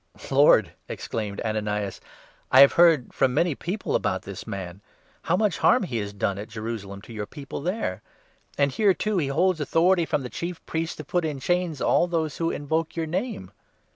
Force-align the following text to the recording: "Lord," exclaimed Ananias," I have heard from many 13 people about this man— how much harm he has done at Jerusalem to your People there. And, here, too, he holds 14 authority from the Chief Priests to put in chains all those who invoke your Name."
"Lord," 0.31 0.71
exclaimed 0.89 1.41
Ananias," 1.45 2.01
I 2.51 2.61
have 2.61 2.73
heard 2.73 3.13
from 3.13 3.35
many 3.35 3.51
13 3.51 3.57
people 3.57 3.93
about 3.95 4.23
this 4.23 4.47
man— 4.47 4.81
how 5.25 5.37
much 5.37 5.59
harm 5.59 5.83
he 5.83 5.97
has 5.97 6.11
done 6.11 6.39
at 6.39 6.49
Jerusalem 6.49 7.03
to 7.03 7.13
your 7.13 7.27
People 7.27 7.61
there. 7.61 8.01
And, 8.57 8.71
here, 8.71 8.95
too, 8.95 9.19
he 9.19 9.27
holds 9.27 9.59
14 9.59 9.61
authority 9.61 10.05
from 10.07 10.23
the 10.23 10.29
Chief 10.31 10.65
Priests 10.65 10.95
to 10.95 11.03
put 11.03 11.23
in 11.23 11.39
chains 11.39 11.81
all 11.81 12.07
those 12.07 12.37
who 12.37 12.49
invoke 12.49 12.95
your 12.95 13.05
Name." 13.05 13.51